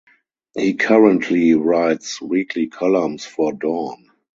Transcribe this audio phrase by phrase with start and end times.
[0.57, 4.07] He currently writes weekly columns for "Dawn".